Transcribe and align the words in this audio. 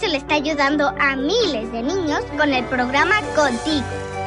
le 0.00 0.16
está 0.16 0.34
ayudando 0.36 0.88
a 0.98 1.16
miles 1.16 1.72
de 1.72 1.82
niños 1.82 2.20
con 2.36 2.52
el 2.52 2.64
programa 2.66 3.20
Contigo 3.34 3.84